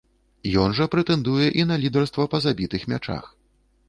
Ён 0.61 0.69
жа 0.77 0.85
прэтэндуе 0.95 1.49
і 1.63 1.65
на 1.71 1.75
лідарства 1.83 2.25
па 2.31 2.39
забітых 2.47 2.89
мячах. 2.95 3.29